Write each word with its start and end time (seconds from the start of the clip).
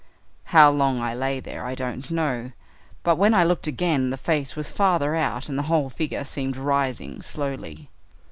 How 0.45 0.71
long 0.71 0.99
I 0.99 1.13
lay 1.13 1.39
there 1.39 1.63
I 1.63 1.75
don't 1.75 2.09
know, 2.09 2.53
but 3.03 3.17
when 3.17 3.35
I 3.35 3.43
looked 3.43 3.67
again 3.67 4.09
the 4.09 4.17
face 4.17 4.55
was 4.55 4.71
farther 4.71 5.15
out 5.15 5.47
and 5.47 5.59
the 5.59 5.69
whole 5.69 5.91
figure 5.91 6.23
seemed 6.23 6.57
rising 6.57 7.21
slowly. 7.21 7.87